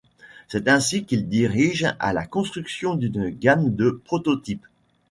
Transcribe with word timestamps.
C'est 0.47 0.67
ainsi 0.67 1.05
qu'il 1.05 1.29
dirige 1.29 1.85
a 1.99 2.11
la 2.11 2.25
construction 2.25 2.95
d'une 2.95 3.29
gamme 3.29 3.75
de 3.75 4.01
prototypes. 4.03 4.65